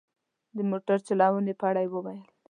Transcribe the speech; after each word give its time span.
د 0.55 0.57
موټر 0.69 0.97
چلونې 1.07 1.53
په 1.59 1.65
اړه 1.69 1.81
یې 1.85 1.91
وویل. 1.93 2.23